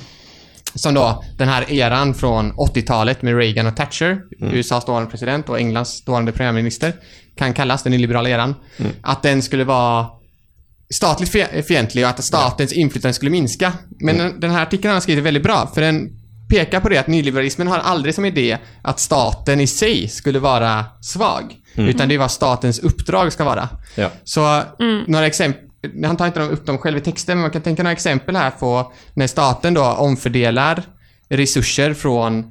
[0.75, 5.59] som då den här eran från 80-talet med Reagan och Thatcher, USAs dåvarande president och
[5.59, 6.93] Englands dåvarande premiärminister,
[7.37, 8.55] kan kallas den nyliberala eran.
[9.01, 10.07] Att den skulle vara
[10.93, 13.73] statligt fi- fientlig och att statens inflytande skulle minska.
[13.99, 16.09] Men den- den här artikeln har han skrivit väldigt bra, för den
[16.49, 20.85] pekar på det att nyliberalismen har aldrig som idé att staten i sig skulle vara
[21.01, 21.55] svag.
[21.75, 23.69] Utan det är vad statens uppdrag ska vara.
[23.95, 24.09] Ja.
[24.23, 24.61] Så
[25.07, 25.61] några exempel,
[26.05, 28.51] han tar inte upp dem själv i texten, men man kan tänka några exempel här
[28.51, 30.83] på när staten då omfördelar
[31.29, 32.43] resurser från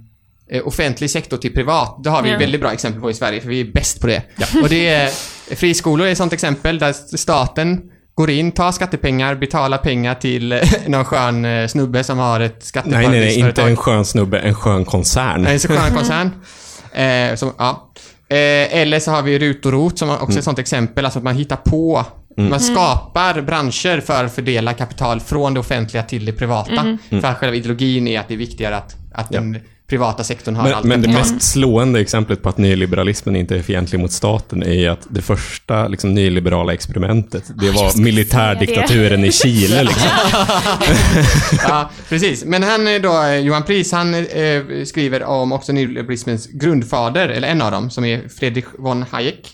[0.51, 2.01] eh, offentlig sektor till privat.
[2.05, 2.39] Det har vi Ja.
[2.39, 4.23] väldigt bra exempel på i Sverige, för vi är bäst på det.
[4.63, 5.11] Och det är
[5.57, 7.81] friskolor är ett sånt exempel där staten
[8.15, 12.71] går in, tar skattepengar, betalar pengar till eh, någon skön eh, snubbe som har ett
[12.75, 13.49] Nej, nej, nej, skatteparadisföretag.
[13.49, 15.43] inte en skön snubbe, en skön koncern.
[15.43, 16.31] Nej, en skön koncern.
[16.93, 17.93] Eh, som, ja.
[18.29, 21.19] eh, eller så har vi RUT och ROT som också är ett sånt exempel, alltså
[21.19, 26.25] att man hittar på Man skapar branscher för att fördela kapital från det offentliga till
[26.25, 26.99] det privata.
[27.11, 30.65] För att själva ideologin är att det är viktigare att, att den privata sektorn har
[30.65, 34.63] Men, allt men det mest slående exemplet på att nyliberalismen inte är fientlig mot staten
[34.63, 39.83] är att det första liksom, nyliberala experimentet, det var militärdiktaturen i Chile.
[39.83, 40.11] Liksom.
[41.69, 42.45] ja, precis.
[42.45, 47.63] Men han är då, Johan Pris, han eh, skriver om också nyliberalismens grundfader, eller en
[47.63, 49.51] av dem, som är Friedrich von Hayek.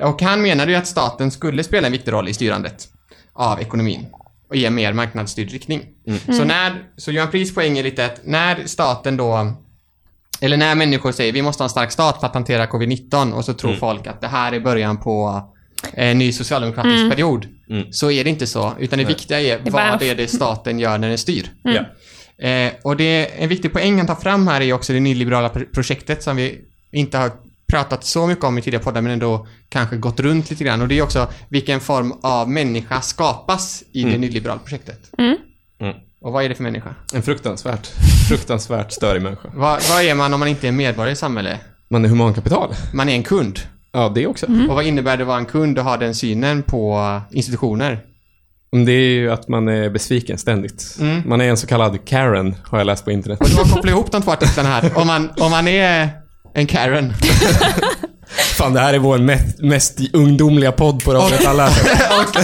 [0.00, 2.88] Och han menade ju att staten skulle spela en viktig roll i styrandet
[3.32, 4.06] av ekonomin
[4.48, 5.82] och ge mer marknadsstyrd riktning.
[6.26, 9.52] Så när, så Johan Pris poäng är lite att när staten då
[10.40, 13.44] eller när människor säger vi måste ha en stark stat för att hantera covid-19 och
[13.44, 15.42] så tror folk att det här är början på
[15.92, 17.46] en ny socialdemokratisk period.
[17.90, 20.98] Så är det inte så, utan det viktiga är vad det är det staten gör
[20.98, 21.50] när den styr.
[21.62, 21.84] Ja.
[22.48, 25.48] Eh, och det är en viktig poäng han tar fram här är också det nyliberala
[25.48, 26.60] pr- projektet som vi
[26.92, 27.30] inte har
[27.74, 30.82] pratat så mycket om i tidigare poddar men ändå kanske gått runt lite grann.
[30.82, 35.00] Och det är också vilken form av människa skapas i det nyliberala projektet.
[35.18, 35.36] Mm.
[36.20, 36.94] Och vad är det för människa?
[37.14, 37.86] En fruktansvärt,
[38.28, 39.48] fruktansvärt störig människa.
[39.54, 41.60] Vad, vad är man om man inte är medborgare i samhället?
[41.88, 42.74] Man är humankapital.
[42.92, 43.58] Man är en kund.
[43.92, 44.46] Ja, det också.
[44.46, 48.00] Och vad innebär det att vara en kund och ha den synen på institutioner?
[48.86, 50.98] Det är ju att man är besviken ständigt.
[51.26, 53.40] Man är en så kallad Karen, har jag läst på internet.
[53.40, 54.98] Och du har kopplat ihop de två artiklarna här.
[54.98, 56.23] Om man, om man är
[56.54, 57.14] en Karen
[58.56, 61.66] Fan, det här är vår mest, mest ungdomliga podd på Radio alla.
[62.18, 62.36] och,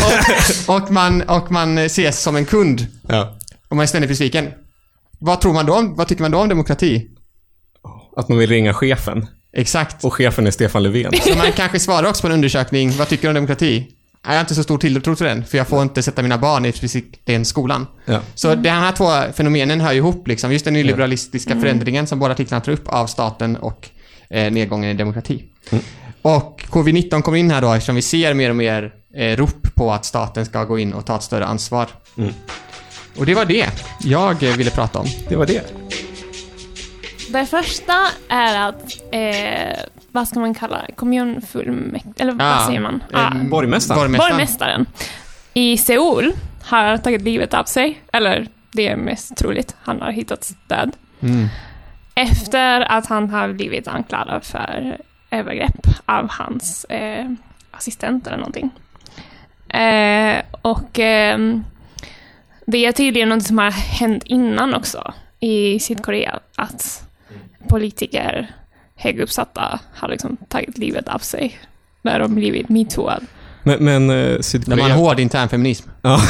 [0.68, 3.38] och, och, man, och man ses som en kund Ja.
[3.68, 4.48] och man är ständigt besviken.
[5.18, 7.06] Vad tror man då om, vad tycker man då om demokrati?
[8.16, 9.26] Att man vill ringa chefen.
[9.56, 10.04] Exakt.
[10.04, 11.12] Och chefen är Stefan Löfven.
[11.22, 13.86] Så man kanske svarar också på en undersökning, vad tycker du om demokrati?
[14.24, 16.66] Jag har inte så stor tilltro till den, för jag får inte sätta mina barn
[16.66, 16.72] i
[17.24, 17.86] den skolan.
[18.04, 18.20] Ja.
[18.34, 20.52] Så de här två fenomenen hör ju ihop liksom.
[20.52, 23.88] Just den nyliberalistiska förändringen som båda artiklarna tar upp av staten och
[24.30, 25.44] eh, nedgången i demokrati.
[26.22, 29.92] Och covid-19 kommer in här då eftersom vi ser mer och mer eh, rop på
[29.92, 31.86] att staten ska gå in och ta ett större ansvar.
[32.18, 32.32] Mm.
[33.18, 33.66] Och det var det
[34.04, 35.06] jag ville prata om.
[35.28, 35.72] Det var det.
[37.32, 37.92] Det första
[38.28, 39.78] är att, eh,
[40.12, 43.02] vad ska man kalla det, kommunfullmäktige, eller vad Ja, säger man?
[43.12, 44.00] eh, Ah, Borgmästaren.
[44.00, 44.30] Borgmästaren.
[44.32, 44.86] borgmästaren
[45.54, 50.54] i Seoul har tagit livet av sig, eller det är mest troligt, han har hittats
[50.66, 50.92] död.
[51.20, 51.48] Mm.
[52.22, 54.96] Efter att han har blivit anklagad för
[55.30, 57.26] övergrepp av hans eh,
[57.70, 58.70] assistent eller någonting.
[59.68, 61.64] Eh, och ehm,
[62.66, 67.04] det är tydligen något som har hänt innan också i Sydkorea, att
[67.68, 68.50] politiker,
[68.96, 71.58] höguppsatta, har liksom tagit livet av sig
[72.02, 73.26] när de blivit metooad.
[73.62, 74.94] Men, men eh, De har en Sydkorea...
[74.94, 75.88] hård intern feminism.
[76.02, 76.20] Ja.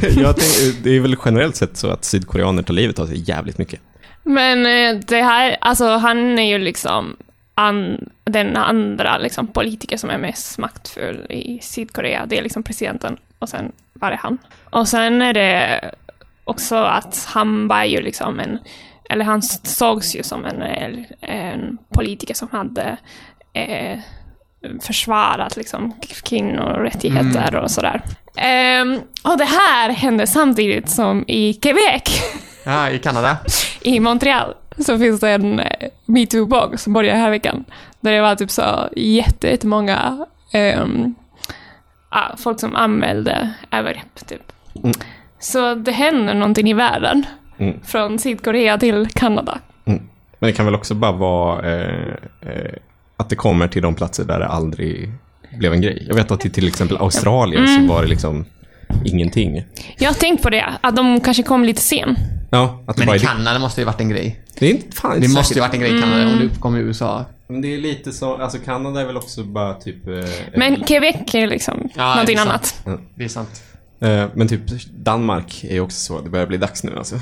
[0.16, 3.58] jag tänk, det är väl generellt sett så att sydkoreaner tar livet av sig jävligt
[3.58, 3.80] mycket.
[4.24, 7.16] Men eh, det här, alltså han är ju liksom
[7.54, 12.26] an, den andra liksom, politiker som är mest maktfull i Sydkorea.
[12.26, 14.38] Det är liksom presidenten och sen var det han.
[14.70, 15.80] Och sen är det
[16.44, 18.58] också att han var ju liksom en,
[19.10, 20.62] eller han sågs ju som en,
[21.20, 22.96] en politiker som hade
[23.52, 23.98] eh,
[24.82, 25.92] försvarat liksom
[26.24, 28.02] kvinnorättigheter och sådär.
[28.36, 32.22] Ehm, och det här hände samtidigt som i Quebec
[32.64, 33.36] Ja, i Kanada.
[33.80, 35.66] i Montreal så finns det en eh,
[36.06, 37.64] metoo-blogg som började här veckan.
[38.00, 40.26] Där det var typ så jätte- jättemånga
[42.10, 44.26] ja, folk som anmälde övergrepp.
[44.26, 44.52] Typ.
[44.84, 44.92] Mm.
[45.38, 47.26] Så det händer någonting i världen.
[47.58, 47.80] Mm.
[47.84, 49.58] Från Sydkorea till Kanada.
[50.38, 52.72] Men det kan väl också bara vara eh, eh,
[53.16, 55.12] att det kommer till de platser där det aldrig
[55.58, 56.04] blev en grej.
[56.08, 57.88] Jag vet att i till exempel Australien Mm.
[57.88, 58.44] så var det liksom
[59.04, 59.64] ingenting.
[59.98, 62.16] Jag har tänkt på det, att de kanske kom lite sen.
[62.54, 64.40] Ja, att det Men bara i är Kanada måste det ju varit en grej.
[64.58, 66.76] det är inte fan Det måste ju varit en grej i Kanada om det uppkom
[66.76, 67.24] i USA.
[67.48, 70.08] Men det är lite så, alltså Kanada är väl också bara typ...
[70.08, 70.24] Eh,
[70.56, 72.84] Men Quebec är liksom Ja, någonting det är annat.
[73.14, 73.62] Det är sant.
[74.00, 77.20] eh, men typ Danmark är ju också så, det börjar bli dags nu alltså.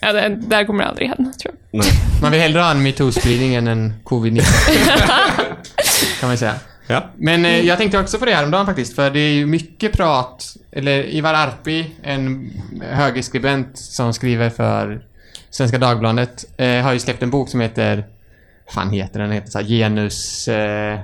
[0.00, 1.78] Ja, det, där kommer det aldrig hända, tror jag.
[1.80, 1.90] Nej.
[2.22, 4.42] Man vill hellre ha en metoo-spridning än en covid-19.
[6.20, 6.54] kan man säga.
[6.86, 7.10] Ja.
[7.16, 10.56] Men eh, jag tänkte också på det häromdagen faktiskt, för det är ju mycket prat,
[10.72, 12.50] eller Ivar Arpi, en
[12.82, 15.04] högerskribent som skriver för
[15.50, 18.04] Svenska Dagbladet, eh, har ju släppt en bok som heter,
[18.74, 19.28] fan heter den?
[19.28, 20.48] Den heter så här, Genus...
[20.48, 20.98] Eh,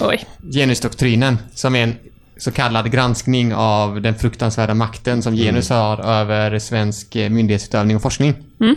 [0.00, 0.26] Oj.
[0.52, 1.96] genusdoktrinen, som är en
[2.36, 8.02] så kallad granskning av den fruktansvärda makten som genus har över svensk eh, myndighetsutövning och
[8.02, 8.34] forskning.
[8.60, 8.76] Mm.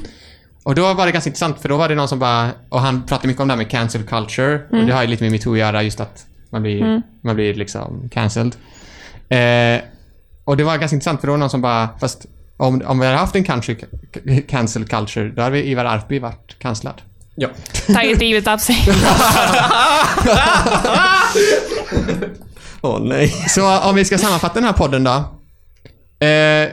[0.64, 3.04] Och då var det ganska intressant, för då var det någon som bara, och han
[3.06, 5.54] pratade mycket om det här med cancel culture, och det har ju lite med metoo
[5.54, 7.02] att göra, just att man blir, Mm.
[7.24, 8.56] man blir liksom cancelled.
[9.30, 9.82] Eh,
[10.44, 12.26] och det var ganska intressant, för då var det någon som bara, fast
[12.58, 13.76] om, om vi hade haft en cancel,
[14.48, 17.02] cancel culture, då hade vi Ivar Arpi varit kanslad.
[17.36, 17.50] Ja.
[17.94, 18.78] Tagit livet av sig.
[22.82, 23.28] Åh nej.
[23.28, 25.12] Så om vi ska sammanfatta den här podden då.
[26.26, 26.70] Eh,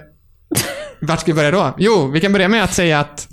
[1.01, 1.75] vart ska vi börja då?
[1.79, 3.29] Jo, vi kan börja med att säga att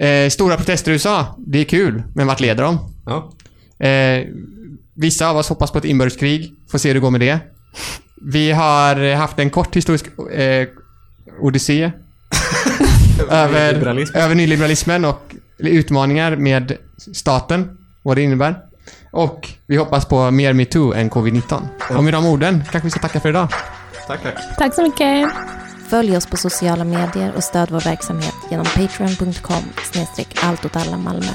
[0.00, 2.78] eh, stora protester i USA, det är kul, men vart leder de?
[3.06, 3.32] Ja.
[3.86, 4.26] Eh,
[4.94, 7.38] vissa av oss hoppas på ett inbördeskrig, får se hur det går med det.
[8.22, 10.68] Vi har haft en kort historisk eh,
[11.40, 11.92] odyssé
[13.30, 14.16] över, Nyliberalism.
[14.16, 16.76] över nyliberalismen och utmaningar med
[17.14, 18.56] staten, vad det innebär.
[19.12, 21.62] Och vi hoppas på mer metoo än covid-19.
[21.96, 23.48] Och med de orden kanske vi ska tacka för idag.
[24.06, 24.34] Tack, tack.
[24.58, 25.28] Tack så mycket.
[25.90, 30.96] Följ oss på sociala medier och stöd vår verksamhet genom patreon.com snedstreck allt åt alla
[30.96, 31.32] Malmö.